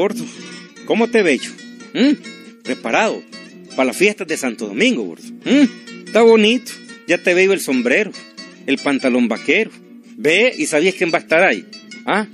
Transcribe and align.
gordo? 0.00 0.24
¿Cómo 0.86 1.08
te 1.08 1.22
veo? 1.22 1.40
¿Mm? 1.92 2.62
¿Preparado? 2.62 3.22
Para 3.76 3.88
las 3.88 3.96
fiestas 3.98 4.26
de 4.26 4.38
Santo 4.38 4.66
Domingo, 4.66 5.02
gordo. 5.02 5.28
¿Mm? 5.44 6.06
Está 6.06 6.22
bonito. 6.22 6.72
Ya 7.06 7.18
te 7.18 7.34
veo 7.34 7.52
el 7.52 7.60
sombrero, 7.60 8.10
el 8.66 8.78
pantalón 8.78 9.28
vaquero. 9.28 9.70
Ve 10.16 10.54
y 10.56 10.64
sabías 10.64 10.94
quién 10.94 11.10
va 11.12 11.18
a 11.18 11.20
estar 11.20 11.42
ahí. 11.42 11.66
Ah, 12.06 12.26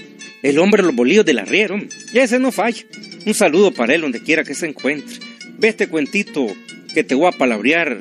el 0.44 0.60
hombre 0.60 0.82
de 0.82 0.86
los 0.86 0.94
bolillos 0.94 1.24
del 1.24 1.40
arriero. 1.40 1.76
Ya 2.12 2.22
ese 2.22 2.38
no 2.38 2.52
falla. 2.52 2.84
Un 3.24 3.34
saludo 3.34 3.72
para 3.72 3.96
él 3.96 4.02
donde 4.02 4.22
quiera 4.22 4.44
que 4.44 4.54
se 4.54 4.66
encuentre. 4.66 5.16
Ve 5.58 5.66
este 5.66 5.88
cuentito 5.88 6.46
que 6.94 7.02
te 7.02 7.16
voy 7.16 7.26
a 7.26 7.36
palabrear. 7.36 7.98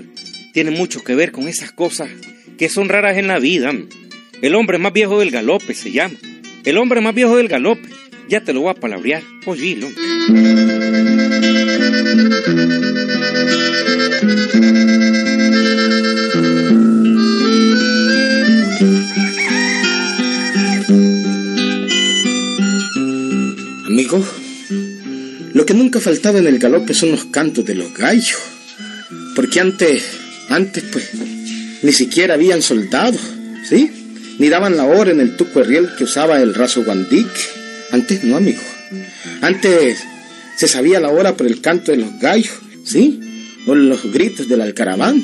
Tiene 0.53 0.69
mucho 0.69 1.03
que 1.03 1.15
ver 1.15 1.31
con 1.31 1.47
esas 1.47 1.71
cosas 1.71 2.09
que 2.59 2.69
son 2.69 2.87
raras 2.87 3.17
en 3.17 3.27
la 3.27 3.39
vida. 3.39 3.73
El 4.43 4.53
hombre 4.53 4.77
más 4.77 4.93
viejo 4.93 5.19
del 5.19 5.31
galope 5.31 5.73
se 5.73 5.91
llama. 5.91 6.15
El 6.65 6.77
hombre 6.77 7.01
más 7.01 7.15
viejo 7.15 7.35
del 7.37 7.47
galope. 7.47 7.89
Ya 8.27 8.41
te 8.41 8.53
lo 8.53 8.61
voy 8.61 8.71
a 8.71 8.73
palabrear. 8.73 9.21
Oílo. 9.45 9.87
Amigo, 23.85 24.25
lo 25.53 25.65
que 25.65 25.73
nunca 25.73 25.99
faltaba 25.99 26.39
en 26.39 26.47
el 26.47 26.57
galope 26.57 26.93
son 26.93 27.11
los 27.11 27.25
cantos 27.25 27.63
de 27.65 27.75
los 27.75 27.93
gallos. 27.93 28.39
Porque 29.35 29.59
antes, 29.59 30.03
antes 30.49 30.83
pues, 30.91 31.11
ni 31.83 31.91
siquiera 31.91 32.33
habían 32.33 32.61
soldados, 32.61 33.21
¿sí? 33.69 33.91
Ni 34.39 34.49
daban 34.49 34.75
la 34.75 34.85
hora 34.85 35.11
en 35.11 35.19
el 35.19 35.37
tuco 35.37 35.61
riel 35.61 35.89
que 35.97 36.05
usaba 36.05 36.41
el 36.41 36.55
raso 36.55 36.83
guandic. 36.83 37.27
Antes 37.91 38.23
no, 38.23 38.37
amigo. 38.37 38.61
Antes 39.41 39.99
se 40.57 40.67
sabía 40.67 40.99
la 40.99 41.09
hora 41.09 41.35
por 41.35 41.47
el 41.47 41.61
canto 41.61 41.91
de 41.91 41.97
los 41.97 42.19
gallos, 42.19 42.59
¿sí? 42.83 43.19
O 43.67 43.75
los 43.75 44.11
gritos 44.11 44.47
del 44.47 44.61
alcaraván. 44.61 45.21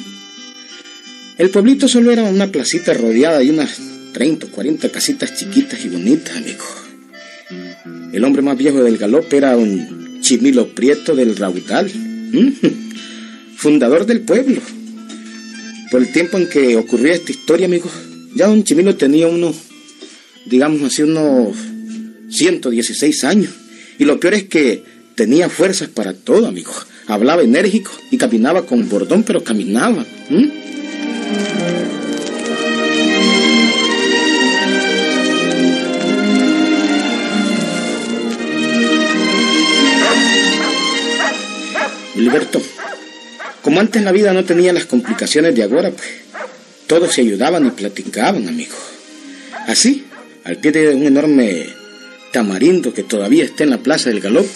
El 1.37 1.49
pueblito 1.49 1.87
solo 1.87 2.11
era 2.11 2.23
una 2.23 2.47
placita 2.47 2.93
rodeada 2.93 3.39
de 3.39 3.49
unas 3.49 3.79
30 4.13 4.47
o 4.47 4.49
40 4.49 4.89
casitas 4.89 5.35
chiquitas 5.35 5.83
y 5.85 5.89
bonitas, 5.89 6.37
amigo. 6.37 6.65
El 8.13 8.23
hombre 8.25 8.41
más 8.41 8.57
viejo 8.57 8.83
del 8.83 8.97
galope 8.97 9.37
era 9.37 9.55
un 9.57 10.19
chimilo 10.21 10.67
prieto 10.75 11.15
del 11.15 11.35
raudal, 11.37 11.89
fundador 13.55 14.05
del 14.05 14.21
pueblo. 14.21 14.61
Por 15.89 16.01
el 16.01 16.11
tiempo 16.11 16.37
en 16.37 16.47
que 16.47 16.77
ocurría 16.77 17.13
esta 17.13 17.31
historia, 17.31 17.65
amigo, 17.65 17.89
ya 18.35 18.47
don 18.47 18.63
Chimilo 18.63 18.95
tenía 18.95 19.27
unos, 19.27 19.55
digamos 20.45 20.81
así, 20.83 21.01
unos 21.01 21.55
116 22.31 23.23
años. 23.23 23.53
Y 23.99 24.05
lo 24.05 24.19
peor 24.19 24.33
es 24.33 24.43
que 24.45 24.83
tenía 25.15 25.49
fuerzas 25.49 25.89
para 25.89 26.13
todo, 26.13 26.47
amigo. 26.47 26.73
Hablaba 27.07 27.43
enérgico 27.43 27.91
y 28.09 28.17
caminaba 28.17 28.65
con 28.65 28.87
bordón, 28.89 29.23
pero 29.23 29.43
caminaba. 29.43 30.05
Liberto, 42.15 42.61
como 43.61 43.79
antes 43.79 44.03
la 44.03 44.11
vida 44.11 44.31
no 44.33 44.45
tenía 44.45 44.73
las 44.73 44.85
complicaciones 44.85 45.55
de 45.55 45.63
ahora, 45.63 45.91
pues 45.91 46.07
todos 46.87 47.13
se 47.13 47.21
ayudaban 47.21 47.65
y 47.65 47.71
platicaban, 47.71 48.47
amigo. 48.47 48.75
Así, 49.67 50.05
al 50.43 50.57
pie 50.57 50.71
de 50.71 50.95
un 50.95 51.03
enorme 51.03 51.80
tamarindo 52.31 52.93
que 52.93 53.03
todavía 53.03 53.43
está 53.43 53.63
en 53.63 53.69
la 53.71 53.79
plaza 53.79 54.09
del 54.09 54.19
galope, 54.19 54.49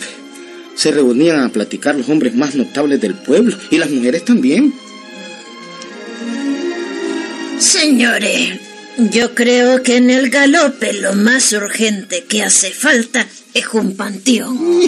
se 0.75 0.91
reunían 0.91 1.39
a 1.39 1.49
platicar 1.49 1.95
los 1.95 2.09
hombres 2.09 2.35
más 2.35 2.55
notables 2.55 2.99
del 3.01 3.15
pueblo 3.15 3.57
y 3.71 3.77
las 3.77 3.89
mujeres 3.89 4.25
también. 4.25 4.73
Señores, 7.59 8.59
yo 8.97 9.33
creo 9.33 9.83
que 9.83 9.97
en 9.97 10.09
el 10.09 10.29
galope 10.29 10.93
lo 10.93 11.13
más 11.13 11.51
urgente 11.53 12.25
que 12.25 12.43
hace 12.43 12.71
falta 12.71 13.27
es 13.53 13.65
un 13.73 13.95
panteón. 13.95 14.81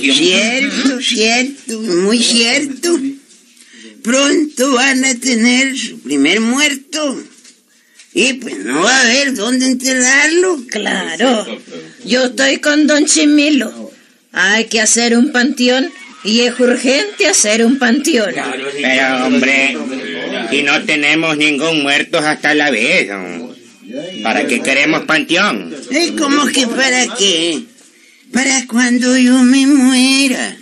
Cierto, 0.00 1.00
cierto, 1.00 1.80
muy 1.80 2.22
cierto. 2.22 2.98
Pronto 4.02 4.72
van 4.72 5.04
a 5.04 5.14
tener 5.14 5.76
su 5.76 6.00
primer 6.00 6.40
muerto. 6.40 7.22
Y 8.12 8.34
pues 8.34 8.56
no 8.58 8.82
va 8.82 8.96
a 8.96 9.00
haber 9.02 9.34
dónde 9.34 9.66
enterrarlo. 9.66 10.58
Claro. 10.68 11.46
Yo 12.04 12.24
estoy 12.26 12.58
con 12.58 12.86
don 12.86 13.06
Chimilo. 13.06 13.92
Hay 14.32 14.64
que 14.64 14.80
hacer 14.80 15.16
un 15.16 15.32
panteón 15.32 15.90
y 16.24 16.40
es 16.40 16.58
urgente 16.58 17.26
hacer 17.26 17.64
un 17.64 17.78
panteón. 17.78 18.34
Pero 18.80 19.26
hombre, 19.26 19.76
y 20.50 20.62
no 20.62 20.82
tenemos 20.84 21.36
ningún 21.36 21.82
muerto 21.82 22.18
hasta 22.18 22.54
la 22.54 22.70
vez. 22.70 23.10
¿Para 24.22 24.46
qué 24.46 24.60
queremos 24.60 25.04
panteón? 25.04 25.74
¿Y 25.90 26.10
cómo 26.12 26.46
que 26.46 26.66
para 26.66 27.06
qué? 27.16 27.62
Para 28.32 28.66
cuando 28.66 29.16
yo 29.16 29.42
me 29.42 29.66
muera. 29.66 30.56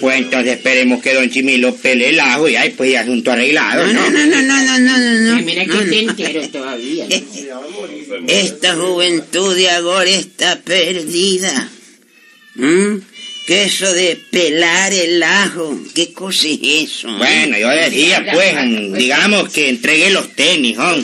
Pues 0.00 0.18
entonces 0.18 0.56
esperemos 0.56 1.02
que 1.02 1.14
don 1.14 1.30
Chimilo 1.30 1.74
pele 1.76 2.10
el 2.10 2.20
ajo 2.20 2.48
y 2.48 2.56
ahí 2.56 2.70
pues 2.70 2.92
ya 2.92 3.00
asunto 3.00 3.32
arreglado, 3.32 3.86
No, 3.86 3.92
¿no? 3.92 4.10
no, 4.10 4.26
no, 4.26 4.42
no, 4.42 4.62
no, 4.62 4.78
no, 4.78 4.98
no. 4.98 5.36
no. 5.36 5.42
Mira 5.42 5.64
que 5.64 5.72
está 5.78 5.96
entero 5.96 6.48
todavía. 6.48 7.06
Esta 8.26 8.74
juventud 8.74 9.54
de 9.56 9.70
ahora 9.70 10.10
está 10.10 10.60
perdida. 10.60 11.68
¿Mm? 12.54 12.96
¿Qué 13.52 13.64
eso 13.64 13.92
de 13.92 14.16
pelar 14.30 14.94
el 14.94 15.22
ajo? 15.22 15.78
¿Qué 15.94 16.14
cosa 16.14 16.48
es 16.48 16.58
eso? 16.62 17.08
eh? 17.10 17.16
Bueno, 17.18 17.58
yo 17.58 17.68
decía 17.68 18.24
pues, 18.32 18.54
digamos 18.94 19.50
que 19.50 19.68
entregue 19.68 20.08
los 20.08 20.34
tenis, 20.34 20.78
¿no? 20.78 20.94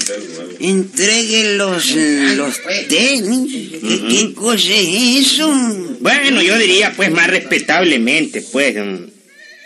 Entregue 0.59 1.57
los, 1.57 1.95
los 1.95 2.59
tenis. 2.89 3.71
¿Qué, 3.83 4.01
qué 4.09 4.33
cosa 4.33 4.73
es 4.73 5.27
eso? 5.27 5.53
Bueno, 6.01 6.41
yo 6.41 6.57
diría 6.57 6.95
pues 6.97 7.11
más 7.11 7.27
respetablemente, 7.27 8.41
pues, 8.51 8.75
mm, 8.77 8.97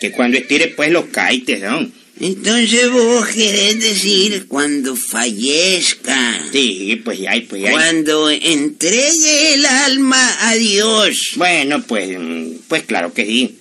que 0.00 0.10
cuando 0.10 0.38
estire 0.38 0.66
pues 0.66 0.90
los 0.90 1.04
caites, 1.04 1.60
¿no? 1.60 1.88
Entonces 2.20 2.90
vos 2.90 3.26
querés 3.28 3.80
decir 3.80 4.46
cuando 4.46 4.94
fallezca. 4.94 6.40
Sí, 6.52 7.00
pues 7.04 7.18
ya, 7.18 7.32
pues 7.48 7.62
ya. 7.62 7.72
Cuando 7.72 8.30
entregue 8.30 9.54
el 9.54 9.64
alma 9.66 10.48
a 10.48 10.54
Dios. 10.54 11.32
Bueno, 11.36 11.82
pues, 11.82 12.16
mm, 12.18 12.46
pues 12.68 12.82
claro 12.84 13.12
que 13.12 13.24
sí. 13.26 13.56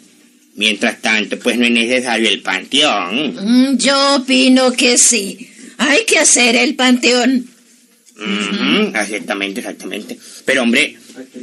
Mientras 0.55 1.01
tanto, 1.01 1.39
pues 1.39 1.57
no 1.57 1.65
es 1.65 1.71
necesario 1.71 2.29
el 2.29 2.41
panteón. 2.41 3.35
Mm, 3.73 3.77
Yo 3.77 4.15
opino 4.17 4.71
que 4.73 4.97
sí. 4.97 5.49
Hay 5.77 6.05
que 6.05 6.19
hacer 6.19 6.55
el 6.55 6.75
panteón. 6.75 7.47
Ujú, 8.17 8.91
Exactamente, 8.95 9.61
exactamente. 9.61 10.17
Pero 10.45 10.61
hombre, 10.61 10.97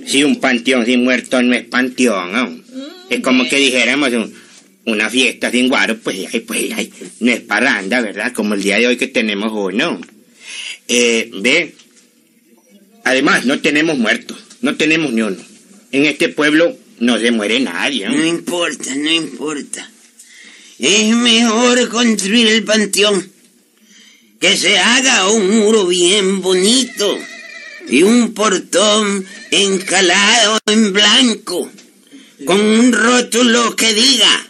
si 0.07 0.23
un 0.23 0.37
panteón 0.37 0.85
sin 0.87 1.03
muertos 1.03 1.43
no 1.43 1.55
es 1.57 1.65
panteón, 1.65 2.33
¿no? 2.33 2.61
Es 3.11 3.21
como 3.21 3.49
que 3.49 3.57
dijéramos 3.57 4.13
un- 4.13 4.33
una 4.91 5.11
fiesta 5.11 5.51
sin 5.51 5.69
guaro, 5.69 5.99
pues, 5.99 6.29
pues 6.47 6.71
no 7.21 7.31
es 7.31 7.41
parranda, 7.41 8.01
¿verdad? 8.01 8.33
Como 8.33 8.55
el 8.55 8.63
día 8.63 8.79
de 8.79 8.87
hoy 8.87 8.97
que 8.97 9.09
tenemos 9.09 9.53
uno. 9.53 10.01
Eh, 10.89 11.31
ve, 11.35 11.75
además 13.05 13.45
no 13.45 13.61
tenemos 13.61 13.99
muertos, 13.99 14.39
no 14.61 14.77
tenemos 14.77 15.13
ni 15.13 15.23
uno. 15.23 15.37
En 15.93 16.07
este 16.07 16.29
pueblo 16.29 16.77
no 17.01 17.19
se 17.19 17.31
muere 17.31 17.61
nadie, 17.61 18.09
¿no? 18.09 18.17
No 18.17 18.27
importa, 18.27 18.95
no 18.95 19.11
importa. 19.11 19.91
Es 20.79 21.15
mejor 21.15 21.89
construir 21.89 22.49
el 22.49 22.65
panteón. 22.65 23.33
Que 24.41 24.57
se 24.57 24.79
haga 24.79 25.29
un 25.31 25.51
muro 25.51 25.87
bien 25.87 26.41
bonito 26.41 27.19
y 27.89 28.05
un 28.05 28.35
portón 28.35 29.27
encalado 29.51 30.59
en 30.67 30.93
blanco 30.93 31.69
con 32.45 32.61
un 32.61 32.93
rótulo 32.93 33.75
que 33.75 33.93
diga 33.95 34.48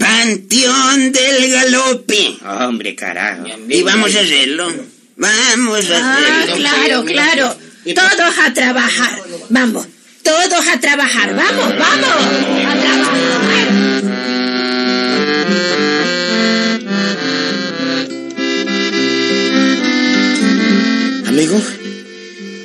Panteón 0.00 1.12
del 1.12 1.50
Galope. 1.52 2.36
Hombre, 2.44 2.94
carajo. 2.96 3.44
Y 3.68 3.82
vamos 3.82 4.14
a 4.16 4.20
hacerlo. 4.20 4.72
Vamos 5.16 5.90
a 5.90 5.98
Ah, 5.98 6.40
hacerlo. 6.42 6.56
claro, 6.56 7.04
claro. 7.04 7.56
Todos 7.94 8.38
a 8.46 8.52
trabajar. 8.54 9.22
Vamos, 9.50 9.86
todos 10.22 10.66
a 10.68 10.80
trabajar. 10.80 11.34
Vamos, 11.36 11.68
vamos. 11.78 12.16
A 12.66 12.80
trabajar. 12.80 14.70
Amigo, 21.26 21.60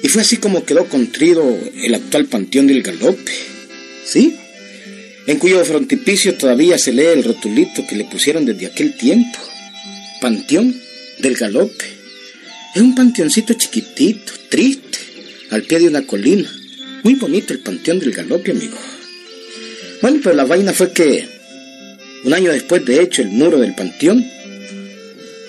y 0.01 0.07
fue 0.09 0.21
así 0.21 0.37
como 0.37 0.65
quedó 0.65 0.85
construido 0.87 1.43
el 1.83 1.95
actual 1.95 2.25
Panteón 2.25 2.67
del 2.67 2.81
Galope, 2.81 3.31
¿sí? 4.05 4.35
En 5.27 5.39
cuyo 5.39 5.63
frontispicio 5.65 6.35
todavía 6.35 6.77
se 6.77 6.93
lee 6.93 7.05
el 7.05 7.23
rotulito 7.23 7.85
que 7.87 7.95
le 7.95 8.05
pusieron 8.05 8.45
desde 8.45 8.67
aquel 8.67 8.95
tiempo. 8.95 9.39
Panteón 10.21 10.75
del 11.19 11.35
Galope. 11.35 11.85
Es 12.75 12.81
un 12.81 12.93
panteoncito 12.93 13.53
chiquitito, 13.53 14.33
triste, 14.49 14.99
al 15.49 15.63
pie 15.63 15.79
de 15.79 15.87
una 15.87 16.05
colina, 16.05 16.51
Muy 17.03 17.15
bonito 17.15 17.53
el 17.53 17.59
panteón 17.59 17.99
del 17.99 18.11
galope, 18.11 18.51
amigo. 18.51 18.77
Bueno, 20.01 20.19
pero 20.21 20.35
la 20.35 20.43
vaina 20.43 20.73
fue 20.73 20.91
que 20.91 21.25
un 22.25 22.33
año 22.33 22.51
después 22.51 22.83
de 22.83 23.01
hecho 23.01 23.21
el 23.21 23.29
muro 23.29 23.59
del 23.59 23.75
panteón, 23.75 24.25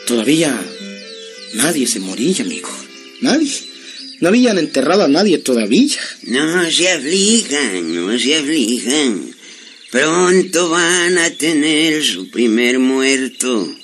todavía 0.06 0.56
nadie 1.54 1.86
se 1.86 1.98
moría, 1.98 2.42
amigo. 2.42 2.68
Nadie. 3.22 3.50
No 4.20 4.28
habían 4.28 4.58
enterrado 4.58 5.02
a 5.02 5.08
nadie 5.08 5.38
todavía. 5.38 5.96
No 6.22 6.70
se 6.70 6.90
aflijan, 6.90 7.94
no 7.94 8.18
se 8.18 8.36
aflijan. 8.36 9.25
Pronto 9.96 10.68
van 10.68 11.16
a 11.16 11.30
tener 11.30 12.04
su 12.04 12.28
primer 12.30 12.78
muerto. 12.78 13.74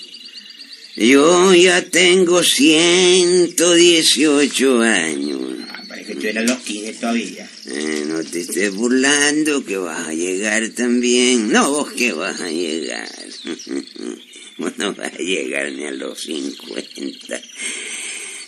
Yo 0.94 1.54
ya 1.54 1.82
tengo 1.86 2.42
118 2.42 4.82
años. 4.82 5.40
Ah, 5.70 5.82
parece 5.88 6.12
que 6.12 6.20
tú 6.20 6.26
eras 6.26 6.44
los 6.44 6.58
15 6.58 6.92
todavía. 7.00 7.48
Eh, 7.64 8.04
no 8.08 8.22
te 8.24 8.40
estés 8.40 8.74
burlando 8.74 9.64
que 9.64 9.78
vas 9.78 10.08
a 10.08 10.12
llegar 10.12 10.68
también. 10.76 11.50
No, 11.50 11.70
vos 11.70 11.90
que 11.92 12.12
vas 12.12 12.42
a 12.42 12.50
llegar. 12.50 13.08
vos 14.58 14.72
no 14.76 14.92
vas 14.92 15.14
a 15.14 15.18
llegar 15.18 15.72
ni 15.72 15.86
a 15.86 15.92
los 15.92 16.20
50. 16.20 17.40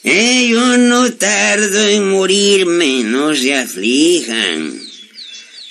Eh, 0.03 0.49
yo 0.51 0.77
no 0.77 1.11
tardo 1.15 1.89
en 1.89 2.11
morirme, 2.11 3.05
no 3.05 3.35
se 3.35 3.55
aflijan. 3.55 4.84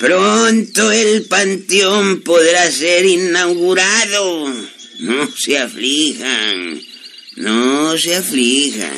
Pronto 0.03 0.91
el 0.91 1.23
panteón 1.27 2.23
podrá 2.23 2.69
ser 2.69 3.05
inaugurado. 3.05 4.53
No 4.99 5.29
se 5.33 5.57
aflijan, 5.57 6.81
no 7.37 7.97
se 7.97 8.13
aflijan. 8.17 8.91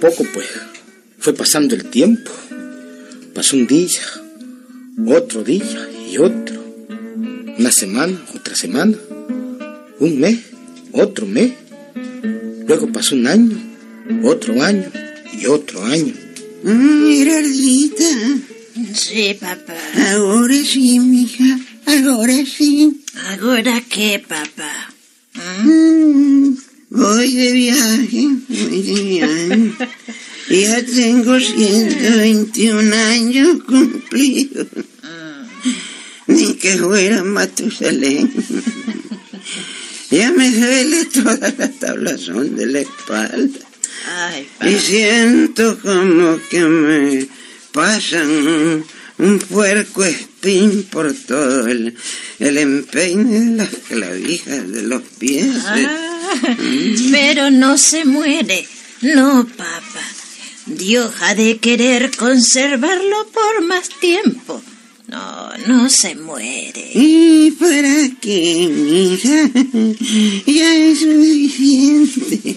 Poco 0.00 0.24
pues, 0.32 0.46
fue 1.18 1.34
pasando 1.34 1.74
el 1.74 1.84
tiempo. 1.86 2.30
Pasó 3.34 3.56
un 3.56 3.66
día, 3.66 4.00
otro 5.06 5.44
día 5.44 5.88
y 6.10 6.18
otro. 6.18 6.64
Una 7.58 7.70
semana, 7.72 8.20
otra 8.34 8.54
semana. 8.54 8.96
Un 9.98 10.20
mes, 10.20 10.38
otro 10.92 11.26
mes. 11.26 11.52
Luego 12.66 12.90
pasó 12.92 13.14
un 13.14 13.26
año, 13.26 13.56
otro 14.24 14.62
año 14.62 14.90
y 15.40 15.46
otro 15.46 15.84
año. 15.84 16.12
Mm, 16.62 17.10
Gerardita, 17.12 18.04
Sí, 18.94 19.36
papá. 19.40 19.74
ahora 20.12 20.56
sí, 20.64 20.98
mija, 21.00 21.58
ahora 21.86 22.44
sí. 22.44 23.00
¿Ahora 23.40 23.82
qué, 23.88 24.22
papá? 24.26 24.92
Mm, 25.64 26.54
Voy 26.90 27.32
de 27.34 27.52
viaje, 27.52 28.28
viaje. 28.64 29.72
Ya 30.48 30.84
tengo 30.84 31.40
121 31.40 32.94
años 32.94 33.62
cumplidos. 33.64 34.66
Ni 36.28 36.54
que 36.54 36.76
fuera 36.78 37.24
Matusalén. 37.24 38.32
Ya 40.10 40.30
me 40.30 40.50
duele 40.50 41.04
toda 41.06 41.52
la 41.58 41.70
tablazón 41.72 42.54
de 42.56 42.66
la 42.66 42.80
espalda. 42.80 43.58
Ay, 44.08 44.46
Y 44.68 44.78
siento 44.78 45.78
como 45.80 46.38
que 46.48 46.60
me 46.60 47.26
pasan 47.72 48.30
un, 48.30 48.84
un 49.18 49.38
puerco 49.40 50.04
espín 50.04 50.84
por 50.90 51.12
todo 51.12 51.66
el, 51.66 51.96
el 52.38 52.58
empeine 52.58 53.40
de 53.40 53.56
las 53.56 53.68
clavijas 53.88 54.70
de 54.70 54.82
los 54.82 55.02
pies. 55.18 55.56
Ah, 55.64 56.15
pero 57.10 57.50
no 57.50 57.78
se 57.78 58.04
muere. 58.04 58.66
No, 59.02 59.46
papá. 59.46 60.02
Dios 60.66 61.12
ha 61.20 61.34
de 61.34 61.58
querer 61.58 62.10
conservarlo 62.16 63.28
por 63.32 63.64
más 63.66 63.88
tiempo. 64.00 64.62
No, 65.08 65.56
no 65.68 65.88
se 65.88 66.16
muere. 66.16 66.90
¿Y 66.92 67.52
para 67.52 68.10
qué, 68.20 68.68
mija? 68.68 69.50
Ya 70.46 70.74
es 70.74 70.98
suficiente. 70.98 72.56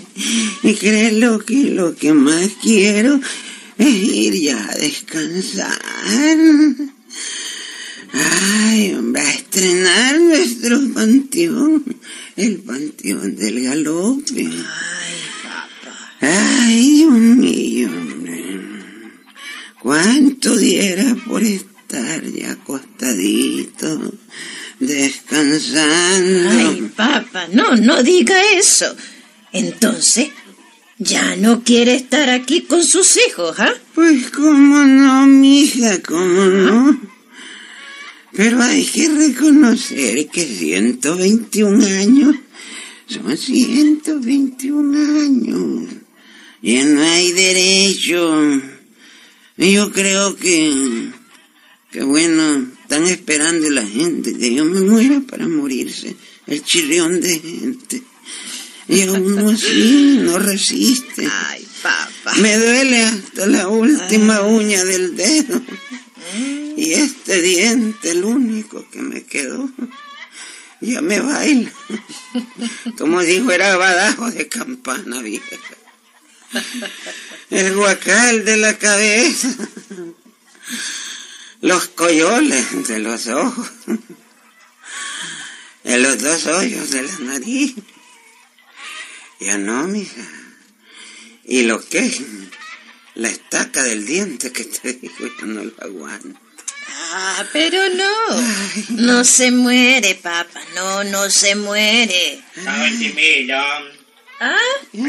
Y 0.63 0.73
créelo 0.73 1.39
que 1.45 1.65
lo 1.65 1.95
que 1.95 2.13
más 2.13 2.49
quiero 2.59 3.19
es 3.77 3.95
ir 3.95 4.33
ya 4.41 4.67
a 4.67 4.75
descansar. 4.75 5.79
Ay, 8.11 8.95
hombre, 8.95 9.21
a 9.21 9.29
estrenar 9.29 10.19
nuestro 10.19 10.79
panteón. 10.95 11.83
El 12.39 12.59
panteón 12.59 13.35
del 13.35 13.65
galope. 13.65 14.47
Ay, 14.47 15.13
papá. 15.43 16.15
Ay, 16.21 16.93
Dios 16.93 17.11
mío, 17.11 17.89
hombre. 17.89 18.61
¿Cuánto 19.81 20.55
diera 20.55 21.17
por 21.27 21.43
estar 21.43 22.23
ya 22.23 22.51
acostadito, 22.51 24.13
descansando? 24.79 26.49
Ay, 26.49 26.89
papá, 26.95 27.47
no, 27.51 27.75
no 27.75 28.03
diga 28.03 28.41
eso. 28.53 28.95
Entonces, 29.51 30.29
ya 30.97 31.35
no 31.35 31.65
quiere 31.65 31.95
estar 31.95 32.29
aquí 32.29 32.61
con 32.61 32.85
sus 32.85 33.17
hijos, 33.27 33.59
¿ah? 33.59 33.73
Pues 33.93 34.31
cómo 34.31 34.85
no, 34.85 35.27
mija, 35.27 36.01
cómo 36.03 36.45
no. 36.45 37.18
Pero 38.33 38.61
hay 38.61 38.85
que 38.85 39.09
reconocer 39.09 40.27
que 40.27 40.45
121 40.45 41.85
años 41.85 42.35
son 43.09 43.35
121 43.35 45.21
años. 45.21 45.89
Ya 46.61 46.85
no 46.85 47.01
hay 47.01 47.31
derecho. 47.31 48.61
Yo 49.57 49.91
creo 49.91 50.35
que, 50.35 51.09
que 51.91 52.03
bueno, 52.03 52.67
están 52.83 53.05
esperando 53.07 53.69
la 53.71 53.85
gente 53.85 54.37
que 54.37 54.53
yo 54.53 54.63
me 54.65 54.81
muera 54.81 55.21
para 55.21 55.47
morirse. 55.47 56.15
El 56.45 56.63
chirrión 56.63 57.19
de 57.19 57.39
gente. 57.39 58.03
Y 58.87 59.03
uno 59.03 59.49
así 59.49 60.19
no 60.21 60.37
resiste. 60.37 61.27
Ay, 61.47 61.65
papá. 61.81 62.37
Me 62.39 62.57
duele 62.57 63.01
hasta 63.03 63.47
la 63.47 63.67
última 63.67 64.41
uña 64.41 64.83
del 64.83 65.15
dedo. 65.15 65.61
Y 66.79 66.93
este 66.93 67.41
diente, 67.41 68.11
el 68.11 68.23
único 68.23 68.89
que 68.89 69.01
me 69.01 69.25
quedó, 69.25 69.69
ya 70.79 71.01
me 71.01 71.19
baila. 71.19 71.73
Como 72.97 73.21
si 73.21 73.41
fuera 73.41 73.75
badajo 73.75 74.31
de 74.31 74.47
campana 74.47 75.21
vieja. 75.21 75.57
El 77.49 77.75
guacal 77.75 78.45
de 78.45 78.55
la 78.55 78.77
cabeza. 78.77 79.53
Los 81.59 81.89
coyoles 81.89 82.87
de 82.87 82.99
los 82.99 83.27
ojos. 83.27 83.71
En 85.83 86.01
los 86.01 86.17
dos 86.19 86.45
hoyos 86.45 86.91
de 86.91 87.01
la 87.01 87.19
nariz. 87.19 87.75
Ya 89.41 89.57
no, 89.57 89.85
mija. 89.85 90.25
¿Y 91.43 91.63
lo 91.63 91.85
que? 91.85 92.09
La 93.15 93.27
estaca 93.27 93.83
del 93.83 94.05
diente 94.05 94.53
que 94.53 94.63
te 94.63 94.93
digo, 94.93 95.27
ya 95.41 95.45
no 95.45 95.65
lo 95.65 95.73
aguanto. 95.81 96.48
Ah, 97.01 97.45
pero 97.53 97.89
no. 97.89 98.13
No 98.89 99.23
se 99.23 99.51
muere, 99.51 100.15
papá. 100.15 100.61
No, 100.75 101.03
no 101.05 101.29
se 101.29 101.55
muere. 101.55 102.41
Don 102.55 102.99
Chimilo, 102.99 103.57
¿Ah? 104.41 104.57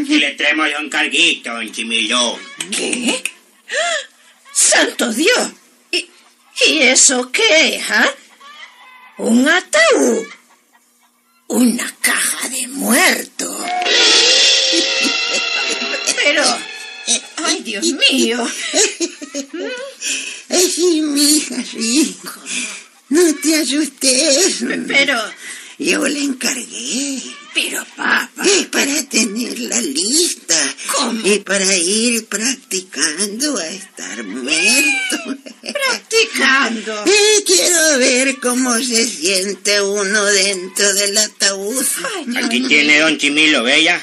aquí 0.00 0.18
le 0.18 0.30
traemos 0.32 0.68
un 0.78 0.88
carguito, 0.88 1.52
don 1.52 1.70
Chimilo. 1.72 2.38
¿Qué? 2.70 3.22
¡Ah! 3.70 3.96
¡Santo 4.52 5.12
Dios! 5.12 5.50
¿Y, 5.90 6.08
y 6.68 6.78
eso 6.82 7.30
qué 7.32 7.76
es, 7.76 7.90
ah? 7.90 8.12
¿Un 9.18 9.48
ataúd? 9.48 10.26
¿Una 11.48 11.92
caja 12.00 12.48
de 12.50 12.68
muertos? 12.68 13.64
Pero... 16.16 16.44
¡Ay, 17.44 17.62
Dios 17.62 17.86
mío! 17.86 18.48
No 23.08 23.34
te 23.42 23.56
asustes. 23.56 24.64
Pero... 24.86 25.18
Yo 25.78 26.06
le 26.06 26.20
encargué. 26.20 27.22
Pero, 27.54 27.82
papá... 27.96 28.30
Es 28.44 28.66
para 28.66 29.02
tener 29.08 29.58
la 29.60 29.80
lista. 29.80 30.54
¿Cómo? 30.92 31.26
Y 31.26 31.38
para 31.38 31.74
ir 31.74 32.26
practicando 32.26 33.56
a 33.56 33.66
estar 33.66 34.22
muerto. 34.24 35.38
Practicando. 35.62 37.04
cómo 38.42 38.76
se 38.78 39.06
siente 39.06 39.80
uno 39.80 40.24
dentro 40.26 40.92
del 40.94 41.16
ataúd. 41.16 41.86
Aquí 42.36 42.60
tiene 42.68 43.00
don 43.00 43.16
Chimilo, 43.16 43.62
bella. 43.62 44.00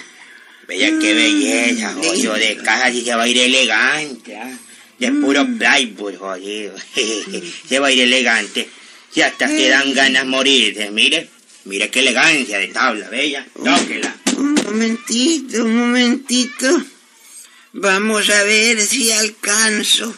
Bella, 0.68 1.00
qué 1.00 1.14
belleza, 1.14 1.94
jodido 1.94 2.34
de 2.34 2.58
caja, 2.58 2.90
y 2.90 3.04
se 3.04 3.16
va 3.16 3.24
a 3.24 3.28
ir 3.28 3.38
elegante, 3.38 4.36
¿ah? 4.36 4.58
De 5.00 5.12
puro 5.12 5.46
plywood, 5.58 6.16
jodido. 6.18 6.76
se 7.70 7.80
va 7.80 7.88
a 7.88 7.92
ir 7.92 8.02
elegante. 8.02 8.68
Si 9.14 9.22
hasta 9.22 9.48
te 9.48 9.70
dan 9.70 9.94
ganas 9.94 10.26
morirse, 10.26 10.90
mire. 10.92 11.30
Mire 11.66 11.90
qué 11.90 12.00
elegancia 12.00 12.60
de 12.60 12.68
tabla, 12.70 13.10
bella. 13.10 13.46
Tóquela. 13.54 14.16
Un 14.38 14.54
momentito, 14.54 15.64
un 15.64 15.76
momentito. 15.76 16.82
Vamos 17.74 18.30
a 18.30 18.44
ver 18.44 18.80
si 18.82 19.12
alcanzo. 19.12 20.16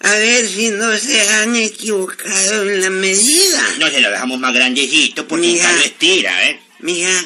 A 0.00 0.10
ver 0.14 0.46
si 0.46 0.70
no 0.70 0.96
se 0.96 1.20
han 1.28 1.56
equivocado 1.56 2.62
en 2.68 2.80
la 2.82 2.90
medida. 2.90 3.62
No 3.78 3.88
se 3.88 4.00
lo 4.00 4.10
dejamos 4.10 4.38
más 4.40 4.52
grandecito 4.54 5.26
porque 5.28 5.60
acá 5.60 5.72
lo 5.72 5.84
estira, 5.84 6.48
¿eh? 6.48 6.60
Mija, 6.80 7.24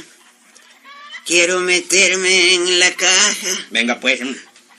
quiero 1.24 1.60
meterme 1.60 2.54
en 2.54 2.78
la 2.80 2.92
caja. 2.94 3.66
Venga, 3.70 3.98
pues. 4.00 4.20
mm, 4.20 4.34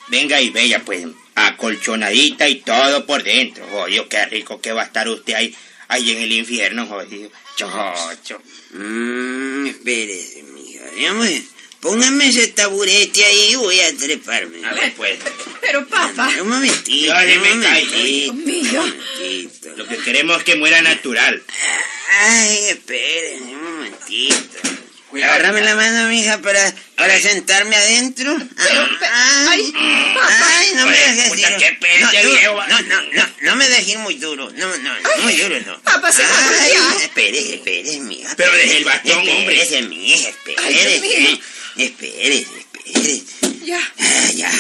Venga 0.10 0.42
y 0.42 0.50
bella, 0.50 0.84
pues. 0.84 1.06
Acolchonadita 1.48 2.48
y 2.50 2.56
todo 2.62 3.06
por 3.06 3.24
dentro. 3.24 3.66
Jodido, 3.72 4.08
qué 4.10 4.26
rico 4.26 4.60
que 4.62 4.72
va 4.72 4.84
a 4.84 4.86
estar 4.86 5.08
usted 5.10 5.34
ahí, 5.34 5.56
ahí 5.88 6.12
en 6.12 6.18
el 6.24 6.32
infierno, 6.32 6.86
jodido. 6.88 7.30
Chocho. 7.56 8.42
Mmm, 8.72 9.68
espérese, 9.68 10.44
mija. 10.44 10.84
Digamos, 10.96 11.28
póngame 11.80 12.28
ese 12.30 12.48
taburete 12.48 13.24
ahí 13.26 13.50
y 13.52 13.56
voy 13.56 13.80
a 13.80 13.96
treparme. 13.98 14.66
A 14.66 14.74
ver, 14.74 14.94
pues. 14.96 15.20
Pero 15.62 15.88
papá, 15.88 16.32
Un 16.42 16.50
momentito, 16.50 17.14
un 18.32 18.46
Mío. 18.46 18.82
momentito. 18.82 19.70
Lo 19.76 19.88
que 19.88 19.98
queremos 19.98 20.38
es 20.40 20.44
que 20.44 20.56
muera 20.56 20.82
natural. 20.82 21.42
Ay, 22.20 22.58
espérense 22.70 23.44
un 23.44 23.64
momentito. 23.76 24.60
Agárrame 25.14 25.62
la 25.62 25.76
mano, 25.76 26.08
mija, 26.08 26.38
para, 26.40 26.74
para 26.96 27.20
sentarme 27.20 27.76
adentro. 27.76 28.38
Pero, 28.56 28.90
ay. 29.12 29.74
Ay, 29.76 30.68
no 30.76 30.86
me 30.86 30.98
dejes 30.98 31.38
ir. 31.38 31.58
qué 31.58 31.78
pena, 31.80 32.06
no, 32.06 32.30
viejo. 32.30 32.54
no, 32.68 32.82
no, 32.82 33.02
no, 33.14 33.30
no, 33.42 33.56
me 33.58 33.68
dejes 33.68 33.88
ir 33.90 33.98
muy 34.00 34.16
duro. 34.16 34.50
No, 34.52 34.78
no, 34.78 34.92
muy 35.24 35.36
duro 35.36 35.60
no. 35.66 35.82
Papá, 35.82 36.12
se 36.12 36.24
Ay, 36.24 36.72
espérese, 37.02 37.56
espérese, 37.56 38.00
mija. 38.00 38.34
Pero 38.38 38.54
deje 38.54 38.78
el 38.78 38.86
bastón, 38.86 39.20
hombre. 39.20 39.62
Espérese, 39.62 39.82
mija, 39.84 40.30
Ay, 40.58 41.00
mío. 41.02 41.40
Espérese, 41.78 42.48
espérese. 42.60 43.24
Ya. 43.66 43.80
Ya. 44.34 44.52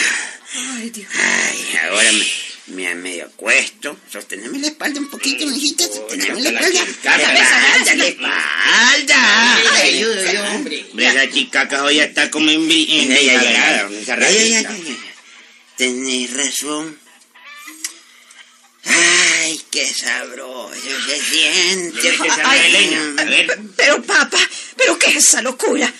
Ay, 0.77 0.89
Dios. 0.89 1.07
Ay, 1.15 1.79
ahora 1.89 2.11
me, 2.11 2.25
me 2.67 2.95
medio 2.95 3.25
acuesto. 3.25 3.97
Sosteneme 4.11 4.59
la 4.59 4.67
espalda 4.67 4.99
un 4.99 5.09
poquito, 5.09 5.45
mijita. 5.45 5.85
Sosteneme 5.85 6.41
la 6.41 6.49
espalda. 6.49 6.85
chica, 6.85 7.17
La 7.17 7.33
espalda, 7.33 7.95
la 7.95 8.07
espalda. 8.07 9.75
Ay, 9.75 9.95
ayudo 9.95 10.31
yo, 10.31 10.43
hombre. 10.45 10.85
Esa 10.97 11.29
chicaca 11.29 11.83
hoy 11.83 11.99
está 11.99 12.29
como 12.29 12.49
en. 12.51 12.67
Tenés 15.77 16.33
razón. 16.33 16.99
Ay, 18.83 19.61
qué 19.69 19.85
sabroso 19.85 20.73
se 21.07 21.19
siente. 21.19 22.17
Ay. 22.43 23.13
A 23.17 23.23
ver. 23.25 23.59
Pero 23.75 24.01
papá, 24.03 24.39
¿pero 24.75 24.97
qué 24.97 25.11
es 25.11 25.17
esa 25.17 25.41
locura? 25.41 25.91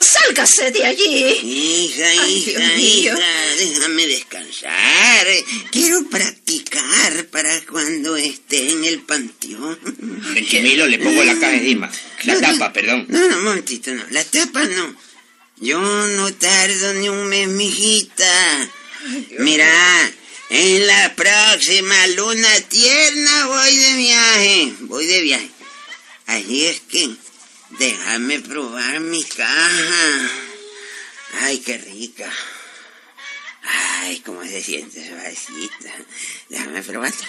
Sálgase 0.00 0.70
de 0.70 0.84
allí. 0.84 1.24
Hija, 1.42 2.06
Ay, 2.06 2.36
hija, 2.36 2.74
hija, 2.76 3.18
déjame 3.58 4.06
descansar. 4.06 5.26
Quiero 5.70 6.08
practicar 6.08 7.26
para 7.26 7.60
cuando 7.66 8.16
esté 8.16 8.70
en 8.70 8.84
el 8.84 9.00
panteón. 9.00 9.78
En 10.34 10.46
Chimilo 10.46 10.86
le 10.86 10.98
pongo 10.98 11.24
la 11.24 11.34
caja 11.34 11.54
encima. 11.54 11.90
La 12.24 12.40
tapa, 12.40 12.72
perdón. 12.72 13.06
No, 13.08 13.28
no, 13.28 13.38
un 13.38 13.44
momentito, 13.44 13.92
no. 13.92 14.04
La 14.10 14.24
tapa 14.24 14.64
no. 14.64 14.96
Yo 15.58 15.80
no 15.80 16.34
tardo 16.34 16.94
ni 16.94 17.08
un 17.08 17.28
mes, 17.28 17.48
mijita. 17.48 18.70
Mira, 19.38 20.12
en 20.50 20.86
la 20.86 21.14
próxima 21.14 22.06
luna 22.08 22.60
tierna 22.68 23.46
voy 23.46 23.76
de 23.76 23.92
viaje. 23.94 24.72
Voy 24.80 25.06
de 25.06 25.20
viaje. 25.22 25.50
Así 26.26 26.66
es 26.66 26.80
que 26.80 27.08
déjame 27.78 28.40
probar 28.40 29.00
mi 29.00 29.22
caja. 29.24 30.30
Ay, 31.42 31.58
qué 31.58 31.78
rica. 31.78 32.30
Ay, 33.62 34.20
cómo 34.20 34.42
se 34.44 34.62
siente 34.62 35.06
suavecita. 35.06 35.92
Déjame 36.48 36.82
probarla. 36.82 37.26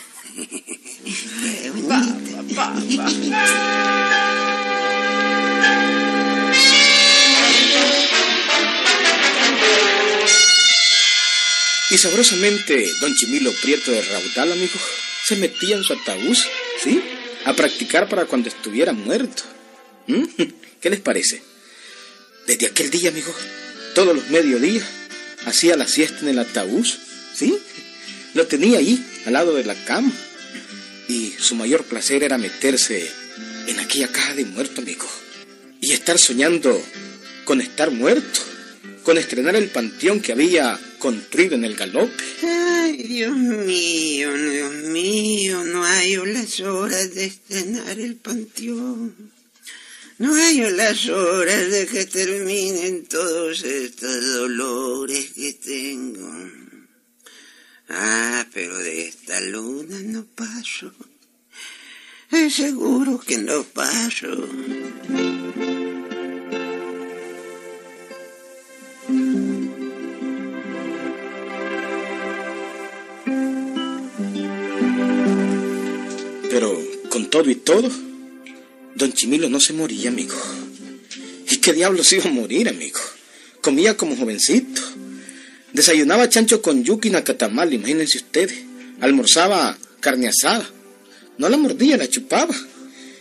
Y 11.90 11.98
sabrosamente, 11.98 12.92
don 13.00 13.16
Chimilo 13.16 13.52
Prieto 13.62 13.92
de 13.92 14.02
Raudal, 14.02 14.52
amigo, 14.52 14.80
se 15.26 15.38
metía 15.38 15.78
en 15.78 15.84
su 15.84 15.94
ataúd, 15.94 16.38
¿sí? 16.84 17.02
A 17.46 17.54
practicar 17.54 18.10
para 18.10 18.26
cuando 18.26 18.50
estuviera 18.50 18.92
muerto. 18.92 19.57
¿Mm? 20.08 20.24
¿Qué 20.82 20.90
les 20.90 21.00
parece? 21.00 21.42
Desde 22.48 22.68
aquel 22.68 22.90
día, 22.90 23.10
amigo, 23.10 23.34
todos 23.94 24.16
los 24.16 24.30
mediodías, 24.30 24.86
hacía 25.46 25.76
la 25.76 25.88
siesta 25.88 26.20
en 26.22 26.30
el 26.30 26.40
ataúd, 26.40 26.86
¿sí? 27.34 27.58
Lo 28.34 28.48
tenía 28.48 28.80
ahí, 28.80 29.04
al 29.26 29.34
lado 29.34 29.56
de 29.56 29.64
la 29.64 29.76
cama. 29.86 30.12
Y 31.08 31.34
su 31.40 31.56
mayor 31.56 31.84
placer 31.84 32.24
era 32.24 32.38
meterse 32.38 33.10
en 33.68 33.80
aquella 33.80 34.12
caja 34.12 34.34
de 34.34 34.46
muerto, 34.46 34.82
amigo. 34.82 35.08
Y 35.82 35.92
estar 35.92 36.18
soñando 36.18 36.82
con 37.46 37.62
estar 37.62 37.92
muerto, 37.92 38.40
con 39.04 39.18
estrenar 39.18 39.56
el 39.56 39.70
panteón 39.70 40.20
que 40.20 40.32
había 40.34 40.80
construido 41.00 41.56
en 41.56 41.66
el 41.66 41.76
galope. 41.76 42.24
Ay, 42.44 43.04
Dios 43.04 43.36
mío, 43.36 44.34
Dios 44.34 44.74
mío, 44.74 45.64
no 45.64 45.84
las 46.26 46.60
horas 46.60 47.14
de 47.16 47.26
estrenar 47.26 48.00
el 48.00 48.16
panteón. 48.16 49.37
No 50.20 50.34
hallo 50.34 50.72
las 50.72 51.08
horas 51.10 51.70
de 51.70 51.86
que 51.86 52.06
terminen 52.06 53.06
todos 53.06 53.64
estos 53.64 54.34
dolores 54.34 55.32
que 55.34 55.54
tengo. 55.54 56.28
Ah, 57.88 58.44
pero 58.52 58.80
de 58.80 59.10
esta 59.10 59.40
luna 59.42 60.00
no 60.02 60.26
paso. 60.26 60.92
Es 62.32 62.56
seguro 62.56 63.20
que 63.20 63.38
no 63.38 63.64
paso. 63.64 64.50
Pero 76.50 76.76
con 77.12 77.30
todo 77.30 77.52
y 77.52 77.56
todo, 77.56 78.07
don 78.98 79.14
Chimilo 79.14 79.48
no 79.48 79.60
se 79.60 79.74
moría, 79.74 80.10
amigo. 80.10 80.36
¿Y 81.50 81.58
qué 81.58 81.72
diablos 81.74 82.12
iba 82.14 82.26
a 82.26 82.34
morir, 82.34 82.68
amigo? 82.68 83.00
Comía 83.62 83.96
como 83.96 84.16
jovencito. 84.16 84.82
Desayunaba 85.74 86.30
chancho 86.30 86.62
con 86.62 86.84
yuki 86.84 87.10
y 87.10 87.12
nacatamal, 87.12 87.74
imagínense 87.74 88.18
ustedes. 88.18 88.58
Almorzaba 89.00 89.78
carne 90.00 90.28
asada. 90.28 90.68
No 91.38 91.48
la 91.48 91.58
mordía, 91.58 91.98
la 91.98 92.10
chupaba. 92.10 92.56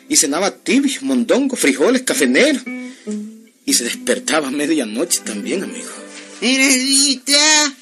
Y 0.08 0.16
cenaba 0.16 0.50
tibio, 0.50 0.98
mondongo, 1.02 1.56
frijoles, 1.56 2.02
cafenero. 2.02 2.60
Y 3.66 3.74
se 3.74 3.84
despertaba 3.84 4.48
a 4.48 4.52
medianoche 4.52 5.20
también, 5.20 5.62
amigo. 5.62 5.90
Gerardita, 6.40 7.74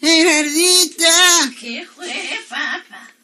Gerardita. 0.00 1.52
¿Qué 1.58 1.86
fue, 1.92 2.14
papá? 2.48 3.15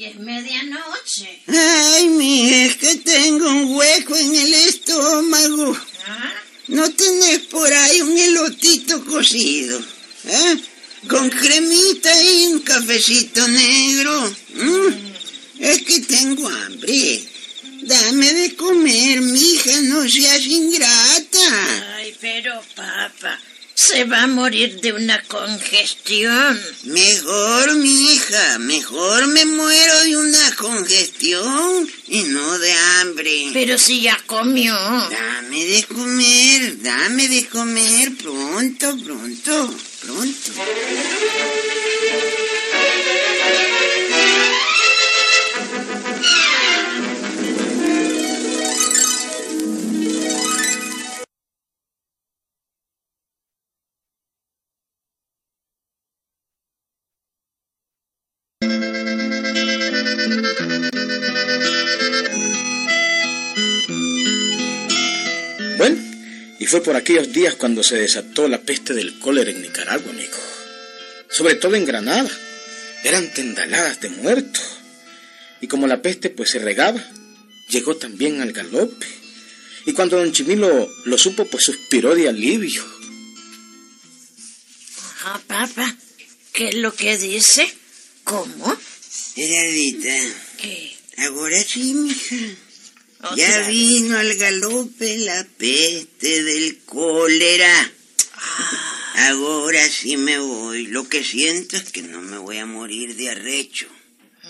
Y 0.00 0.04
es 0.04 0.16
medianoche. 0.20 1.42
Ay, 1.48 2.06
mi, 2.10 2.54
es 2.54 2.76
que 2.76 2.98
tengo 2.98 3.50
un 3.50 3.74
hueco 3.74 4.16
en 4.16 4.32
el 4.32 4.54
estómago. 4.54 5.76
¿Ah? 6.06 6.34
¿No 6.68 6.88
tenés 6.92 7.40
por 7.50 7.72
ahí 7.72 8.00
un 8.02 8.16
elotito 8.16 9.04
cocido? 9.04 9.76
¿Eh? 10.22 10.56
Con 11.08 11.28
cremita 11.28 12.22
y 12.22 12.46
un 12.46 12.60
cafecito 12.60 13.48
negro. 13.48 14.36
¿Mm? 14.54 15.62
Es 15.64 15.82
que 15.82 15.98
tengo 16.02 16.46
hambre. 16.46 17.20
Dame 17.82 18.34
de 18.34 18.54
comer, 18.54 19.20
mija, 19.20 19.80
no 19.80 20.08
seas 20.08 20.46
ingrata. 20.46 21.37
Ay, 22.08 22.16
pero 22.22 22.58
papá, 22.74 23.38
se 23.74 24.04
va 24.04 24.22
a 24.22 24.26
morir 24.26 24.80
de 24.80 24.94
una 24.94 25.22
congestión. 25.24 26.58
Mejor, 26.84 27.74
mi 27.74 28.14
hija, 28.14 28.58
mejor 28.60 29.26
me 29.26 29.44
muero 29.44 30.04
de 30.04 30.16
una 30.16 30.56
congestión 30.56 31.86
y 32.06 32.22
no 32.22 32.58
de 32.58 32.72
hambre. 32.72 33.50
Pero 33.52 33.76
si 33.76 34.00
ya 34.00 34.18
comió. 34.26 34.74
Dame 34.74 35.66
de 35.66 35.84
comer, 35.84 36.80
dame 36.80 37.28
de 37.28 37.46
comer 37.46 38.16
pronto, 38.16 38.96
pronto, 39.04 39.76
pronto. 40.00 40.52
Bueno, 65.78 65.96
y 66.58 66.66
fue 66.66 66.82
por 66.82 66.96
aquellos 66.96 67.32
días 67.32 67.54
cuando 67.54 67.82
se 67.82 67.96
desató 67.96 68.48
la 68.48 68.60
peste 68.60 68.94
del 68.94 69.18
cólera 69.18 69.50
en 69.50 69.62
Nicaragua, 69.62 70.10
amigo. 70.10 70.36
Sobre 71.30 71.54
todo 71.54 71.76
en 71.76 71.84
Granada. 71.84 72.30
Eran 73.04 73.32
tendaladas 73.32 74.00
de 74.00 74.08
muertos. 74.10 74.62
Y 75.60 75.68
como 75.68 75.86
la 75.86 76.02
peste 76.02 76.30
pues 76.30 76.50
se 76.50 76.58
regaba, 76.58 77.02
llegó 77.68 77.96
también 77.96 78.40
al 78.40 78.52
galope. 78.52 79.06
Y 79.86 79.92
cuando 79.92 80.18
don 80.18 80.32
Chimilo 80.32 80.90
lo 81.04 81.18
supo, 81.18 81.44
pues 81.46 81.64
suspiró 81.64 82.14
de 82.14 82.28
alivio. 82.28 82.84
Ah, 85.24 85.40
papá, 85.46 85.96
¿qué 86.52 86.68
es 86.70 86.74
lo 86.74 86.92
que 86.92 87.16
dice? 87.16 87.72
¿Cómo? 88.28 88.76
Gerardita, 89.34 90.14
¿Qué? 90.58 90.94
ahora 91.16 91.62
sí, 91.62 91.94
mija. 91.94 92.36
Otra 93.22 93.36
Ya 93.36 93.58
vez. 93.60 93.68
vino 93.68 94.18
al 94.18 94.34
galope 94.36 95.16
la 95.18 95.46
peste 95.56 96.42
del 96.44 96.78
cólera. 96.84 97.92
Ahora 99.14 99.88
sí 99.88 100.16
me 100.18 100.38
voy. 100.38 100.88
Lo 100.88 101.08
que 101.08 101.24
siento 101.24 101.76
es 101.78 101.84
que 101.90 102.02
no 102.02 102.20
me 102.20 102.36
voy 102.38 102.58
a 102.58 102.66
morir 102.66 103.16
de 103.16 103.30
arrecho. 103.30 103.86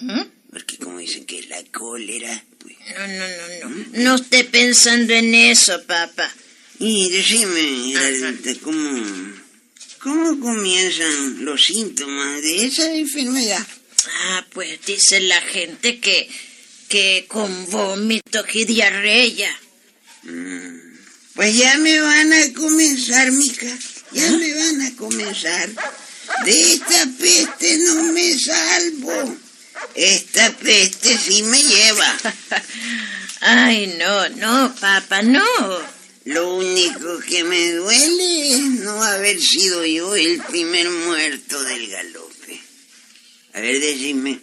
¿Mm? 0.01 0.23
Porque 0.51 0.77
como 0.79 0.99
dicen 0.99 1.25
que 1.25 1.39
es 1.39 1.49
la 1.49 1.63
cólera, 1.65 2.45
pues... 2.59 2.75
No, 2.97 3.07
no, 3.07 3.29
no, 3.29 3.77
no. 3.77 3.87
No 4.05 4.15
esté 4.17 4.43
pensando 4.45 5.13
en 5.15 5.35
eso, 5.35 5.81
papá. 5.87 6.31
Y 6.81 7.11
decime, 7.11 7.93
Gerardita, 7.97 8.55
¿cómo, 8.61 9.33
¿cómo 9.99 10.39
comienzan 10.41 11.45
los 11.45 11.65
síntomas 11.65 12.43
de 12.43 12.67
esa 12.67 12.95
enfermedad? 12.95 13.67
Ah, 14.07 14.47
pues 14.53 14.79
dice 14.87 15.21
la 15.21 15.41
gente 15.41 16.01
que, 16.01 16.29
que 16.89 17.27
con 17.29 17.71
vómitos 17.71 18.47
y 18.55 18.65
diarrea. 18.65 19.55
Pues 21.35 21.57
ya 21.57 21.77
me 21.79 22.01
van 22.01 22.33
a 22.33 22.53
comenzar, 22.55 23.31
mija. 23.33 23.67
Ya 24.13 24.31
me 24.33 24.55
van 24.55 24.83
a 24.83 24.97
comenzar. 24.97 25.71
De 26.45 26.73
esta 26.73 27.07
peste 27.19 27.79
no 27.79 28.05
me 28.13 28.39
salvo. 28.39 29.37
Esta 29.95 30.51
peste 30.57 31.17
sí 31.17 31.43
me 31.45 31.63
lleva. 31.63 32.17
Ay, 33.41 33.95
no, 33.99 34.29
no, 34.31 34.75
papá, 34.81 35.23
no. 35.23 35.98
Lo 36.29 36.57
único 36.57 37.21
que 37.21 37.43
me 37.43 37.73
duele 37.73 38.51
es 38.51 38.61
no 38.81 39.03
haber 39.03 39.41
sido 39.41 39.83
yo 39.87 40.15
el 40.15 40.43
primer 40.43 40.91
muerto 40.91 41.65
del 41.65 41.89
galope. 41.89 42.61
A 43.55 43.61
ver, 43.61 43.81
decime. 43.81 44.39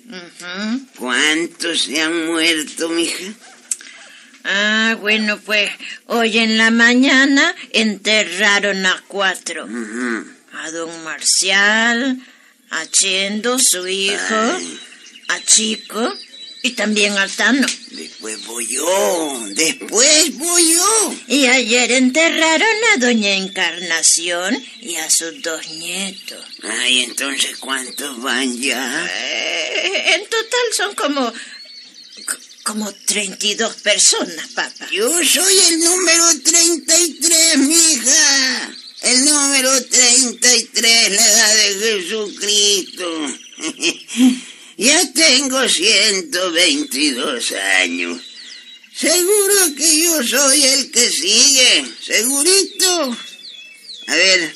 ¿cuántos 0.97 1.83
se 1.83 2.01
han 2.01 2.25
muerto, 2.25 2.89
mija? 2.89 3.31
Ah, 4.45 4.97
bueno, 4.99 5.39
pues 5.45 5.69
hoy 6.07 6.39
en 6.39 6.57
la 6.57 6.71
mañana 6.71 7.53
enterraron 7.71 8.83
a 8.87 9.03
cuatro. 9.07 9.67
A 10.53 10.71
don 10.71 11.03
Marcial, 11.03 12.19
a 12.71 12.85
Chendo, 12.87 13.59
su 13.59 13.87
hijo, 13.87 14.59
a 15.27 15.39
Chico 15.45 16.11
y 16.65 16.71
también 16.71 17.17
a 17.17 17.27
Tano. 17.27 17.67
Después 17.91 18.43
voy 18.45 18.67
yo, 18.67 19.45
después 19.51 20.35
voy 20.37 20.73
yo. 20.73 21.15
Y 21.27 21.45
ayer 21.45 21.91
enterraron 21.91 22.75
a 22.93 22.97
doña 22.97 23.35
Encarnación 23.35 24.61
y 24.81 24.95
a 24.95 25.09
sus 25.09 25.41
dos 25.43 25.67
nietos. 25.69 26.43
Ay, 26.63 27.03
entonces, 27.03 27.57
¿cuántos 27.59 28.19
van 28.21 28.59
ya? 28.61 29.09
Eh, 29.13 30.15
en 30.15 30.21
total 30.23 30.65
son 30.75 30.95
como... 30.95 31.31
co- 32.25 32.37
como 32.63 32.91
32 33.05 33.75
personas, 33.75 34.47
papá. 34.55 34.87
Yo 34.91 35.07
soy 35.23 35.57
el 35.69 35.79
número 35.81 36.25
33, 36.43 37.57
mija. 37.59 38.73
El 39.03 39.23
número 39.25 39.83
33, 39.83 41.11
la 41.11 41.31
edad 41.31 41.55
de 41.55 42.01
Jesucristo. 42.01 43.37
Ya 45.25 45.37
tengo 45.37 45.67
122 45.67 47.51
años. 47.81 48.21
Seguro 48.95 49.75
que 49.77 50.01
yo 50.03 50.23
soy 50.23 50.63
el 50.63 50.91
que 50.91 51.09
sigue. 51.09 51.85
Segurito. 52.01 53.17
A 54.07 54.15
ver, 54.15 54.53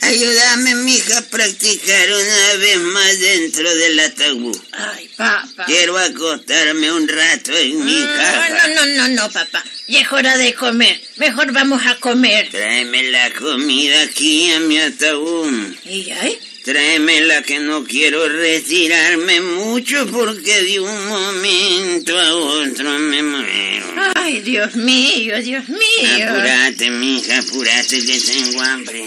ayúdame, 0.00 0.74
mija, 0.76 1.18
a 1.18 1.22
practicar 1.22 2.08
una 2.10 2.54
vez 2.58 2.78
más 2.78 3.20
dentro 3.20 3.72
del 3.74 4.00
ataúd. 4.00 4.56
Ay, 4.72 5.08
papá. 5.16 5.64
Quiero 5.66 5.96
acostarme 5.98 6.90
un 6.92 7.06
rato 7.06 7.56
en 7.56 7.84
mi 7.84 8.00
caja. 8.02 8.46
Ah, 8.46 8.68
No, 8.68 8.86
no, 8.86 8.86
no, 8.96 9.08
no, 9.08 9.30
papá. 9.30 9.62
Ya 9.86 10.00
es 10.00 10.12
hora 10.12 10.36
de 10.36 10.54
comer. 10.54 11.00
Mejor 11.16 11.52
vamos 11.52 11.86
a 11.86 11.96
comer. 11.96 12.48
Tráeme 12.50 13.10
la 13.10 13.32
comida 13.34 14.02
aquí 14.02 14.50
a 14.52 14.60
mi 14.60 14.78
ataúd. 14.78 15.74
¿Y 15.84 16.10
ay? 16.10 16.38
Tráeme 16.70 17.22
la 17.22 17.42
que 17.42 17.58
no 17.58 17.82
quiero 17.82 18.28
retirarme 18.28 19.40
mucho 19.40 20.06
porque 20.06 20.62
de 20.62 20.78
un 20.78 21.08
momento 21.08 22.16
a 22.16 22.36
otro 22.36 22.96
me 22.96 23.24
muero. 23.24 23.86
Ay, 24.14 24.40
Dios 24.40 24.76
mío, 24.76 25.42
Dios 25.42 25.68
mío. 25.68 26.28
Apúrate, 26.28 26.90
mija, 26.90 27.38
apúrate 27.40 28.06
que 28.06 28.20
tengo 28.20 28.62
hambre. 28.62 29.04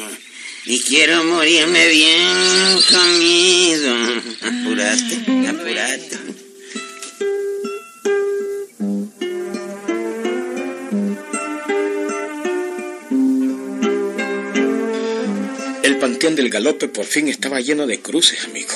Y 0.65 0.77
quiero 0.81 1.23
morirme 1.23 1.87
bien 1.87 2.81
comido. 2.91 3.95
Apúrate, 4.41 5.47
apúrate. 5.47 6.42
Panteón 16.03 16.35
del 16.35 16.49
galope 16.49 16.89
por 16.89 17.05
fin 17.05 17.29
estaba 17.29 17.61
lleno 17.61 17.87
de 17.87 18.01
cruces, 18.01 18.43
amigo. 18.43 18.73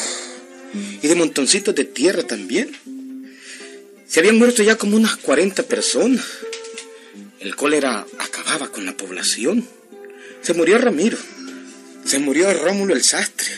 Y 1.02 1.10
de 1.10 1.16
montoncitos 1.16 1.76
de 1.76 1.84
tierra 1.84 2.24
también. 2.24 2.72
Se 4.08 4.22
habían 4.22 4.38
muerto 4.38 4.64
ya 4.64 4.78
como 4.78 4.96
unas 4.96 5.18
40 5.18 5.64
personas. 5.64 6.24
El 7.42 7.54
cólera 7.58 8.08
acababa 8.18 8.72
con 8.72 8.86
la 8.86 8.96
población. 8.96 9.68
Se 10.42 10.54
murió 10.54 10.78
Ramiro. 10.78 11.18
Se 12.06 12.18
murió 12.20 12.54
Rómulo 12.54 12.94
el 12.94 13.04
sastre. 13.04 13.50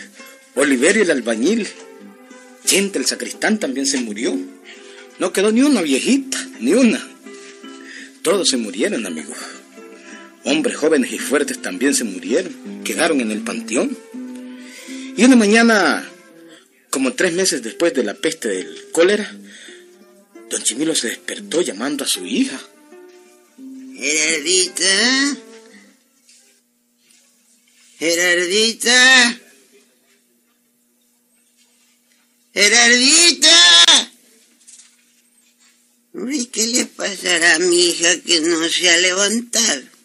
Oliverio 0.55 1.03
el 1.03 1.11
albañil. 1.11 1.67
Chente 2.65 2.97
el 2.97 3.05
sacristán 3.05 3.59
también 3.59 3.85
se 3.85 3.99
murió. 3.99 4.35
No 5.19 5.31
quedó 5.31 5.51
ni 5.51 5.61
una 5.61 5.83
viejita, 5.83 6.43
ni 6.59 6.73
una. 6.73 7.07
Todos 8.23 8.49
se 8.49 8.57
murieron, 8.57 9.05
amigo. 9.05 9.35
Hombres 10.45 10.77
jóvenes 10.77 11.11
y 11.11 11.19
fuertes 11.19 11.61
también 11.61 11.93
se 11.93 12.03
murieron, 12.05 12.83
quedaron 12.83 13.21
en 13.21 13.31
el 13.31 13.41
panteón. 13.41 13.97
Y 15.17 15.23
una 15.23 15.35
mañana, 15.35 16.09
como 16.89 17.13
tres 17.13 17.33
meses 17.33 17.61
después 17.61 17.93
de 17.93 18.03
la 18.03 18.13
peste 18.13 18.47
del 18.47 18.91
cólera, 18.91 19.35
don 20.49 20.63
Chimilo 20.63 20.95
se 20.95 21.09
despertó 21.09 21.61
llamando 21.61 22.05
a 22.05 22.07
su 22.07 22.25
hija. 22.25 22.59
Gerardita. 23.97 25.37
Gerardita. 27.99 29.39
Gerardita. 32.53 34.09
Uy, 36.13 36.45
¿qué 36.45 36.65
le 36.67 36.85
pasará 36.85 37.55
a 37.55 37.59
mi 37.59 37.89
hija 37.89 38.19
que 38.21 38.39
no 38.39 38.67
se 38.69 38.89
ha 38.89 38.97
levantado? 38.97 39.98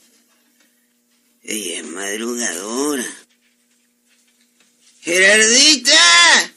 Ella 1.44 1.80
es 1.80 1.86
madrugadora. 1.86 3.04
Gerardita. 5.02 6.52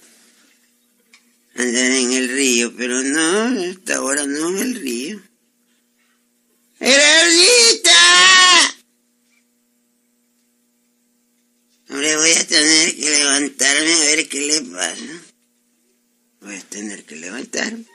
Andará 1.55 1.97
en 1.97 2.13
el 2.13 2.29
río, 2.29 2.73
pero 2.77 3.03
no, 3.03 3.69
hasta 3.69 3.97
ahora 3.97 4.25
no 4.25 4.49
en 4.49 4.57
el 4.59 4.75
río. 4.75 5.21
¡Gerardita! 6.79 7.91
Hombre, 11.89 12.15
voy 12.15 12.31
a 12.31 12.47
tener 12.47 12.95
que 12.95 13.09
levantarme 13.09 13.93
a 13.93 13.99
ver 13.99 14.29
qué 14.29 14.41
le 14.41 14.61
pasa. 14.61 15.21
Voy 16.41 16.55
a 16.55 16.61
tener 16.61 17.03
que 17.03 17.15
levantarme. 17.15 17.85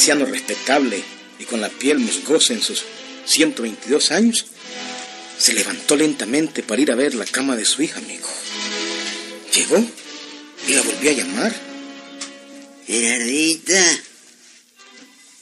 anciano 0.00 0.24
respetable 0.24 1.04
y 1.38 1.44
con 1.44 1.60
la 1.60 1.68
piel 1.68 1.98
musgosa 1.98 2.54
en 2.54 2.62
sus 2.62 2.84
122 3.26 4.10
años, 4.12 4.46
se 5.38 5.52
levantó 5.52 5.94
lentamente 5.94 6.62
para 6.62 6.80
ir 6.80 6.90
a 6.90 6.94
ver 6.94 7.14
la 7.14 7.26
cama 7.26 7.54
de 7.54 7.66
su 7.66 7.82
hija, 7.82 7.98
amigo. 7.98 8.26
Llegó 9.54 9.84
y 10.66 10.72
la 10.72 10.80
volvió 10.80 11.10
a 11.10 11.12
llamar. 11.12 11.54
Gerardita. 12.86 14.00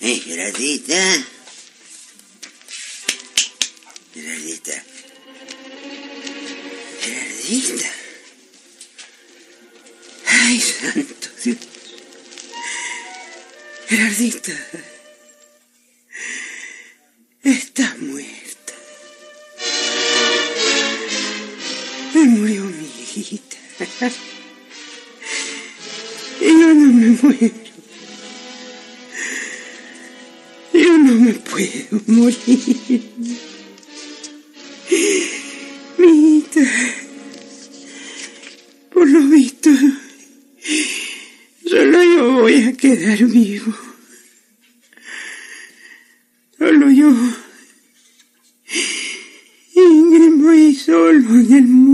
Eh, 0.00 0.20
Gerardita. 0.26 1.24
Gerardita. 4.12 4.84
Gerardita. 7.00 7.92
Ay, 10.26 10.60
santo 10.60 11.28
Dios. 11.44 11.77
Bernardita, 13.90 14.52
está 17.42 17.96
muerta. 17.98 18.74
Me 22.14 22.24
murió 22.24 22.64
mi 22.64 22.84
hijita. 22.84 23.56
Y 26.40 26.48
yo 26.48 26.74
no 26.74 26.92
me 26.92 27.18
muero. 27.22 27.54
Yo 30.74 30.98
no 30.98 31.14
me 31.14 31.32
puedo 31.32 32.02
morir. 32.08 33.10
En 51.38 51.52
el 51.52 51.66
mundo. 51.66 51.87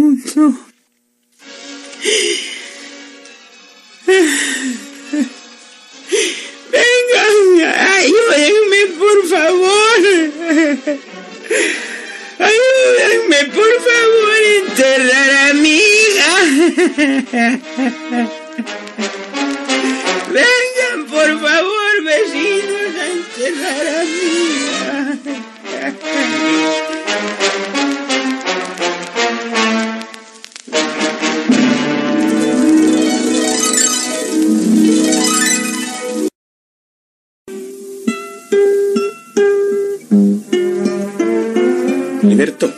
Alberto, 42.24 42.72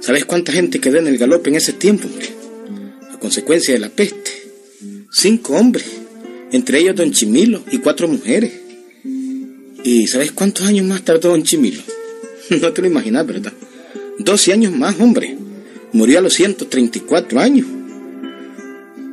¿sabes 0.00 0.26
cuánta 0.26 0.52
gente 0.52 0.78
quedó 0.78 0.98
en 0.98 1.06
el 1.06 1.16
galope 1.16 1.48
en 1.48 1.56
ese 1.56 1.72
tiempo, 1.72 2.06
hombre? 2.06 2.28
A 3.10 3.18
consecuencia 3.18 3.72
de 3.72 3.80
la 3.80 3.88
peste. 3.88 4.30
Cinco 5.10 5.54
hombres, 5.54 5.86
entre 6.52 6.80
ellos 6.80 6.96
don 6.96 7.12
Chimilo 7.12 7.62
y 7.72 7.78
cuatro 7.78 8.08
mujeres. 8.08 8.52
¿Y 9.84 10.06
sabes 10.06 10.32
cuántos 10.32 10.66
años 10.66 10.84
más 10.84 11.02
tardó 11.02 11.30
don 11.30 11.42
Chimilo? 11.42 11.82
No 12.60 12.72
te 12.72 12.82
lo 12.82 12.88
imaginas, 12.88 13.26
¿verdad? 13.26 13.52
12 14.18 14.52
años 14.52 14.72
más, 14.72 15.00
hombre. 15.00 15.36
Murió 15.92 16.18
a 16.18 16.22
los 16.22 16.34
134 16.34 17.40
años. 17.40 17.66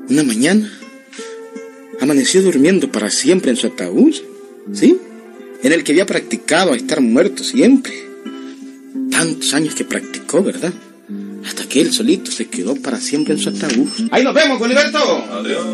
Una 0.10 0.24
mañana 0.24 0.72
amaneció 2.00 2.42
durmiendo 2.42 2.92
para 2.92 3.10
siempre 3.10 3.52
en 3.52 3.58
su 3.58 3.68
ataúd, 3.68 4.16
¿sí? 4.74 4.98
En 5.64 5.72
el 5.72 5.84
que 5.84 5.94
había 5.94 6.06
practicado 6.06 6.74
a 6.74 6.76
estar 6.76 7.00
muerto 7.02 7.44
siempre 7.44 8.03
tantos 9.24 9.54
años 9.54 9.74
que 9.74 9.86
practicó, 9.86 10.44
¿verdad? 10.44 10.74
Hasta 11.46 11.64
que 11.64 11.80
él 11.80 11.94
solito 11.94 12.30
se 12.30 12.50
quedó 12.50 12.76
para 12.76 13.00
siempre 13.00 13.34
en 13.34 13.40
su 13.40 13.48
ataúd. 13.48 13.88
¡Ahí 14.12 14.22
nos 14.22 14.34
vemos, 14.34 14.60
Coliberto! 14.60 15.00
¡Adiós! 15.32 15.66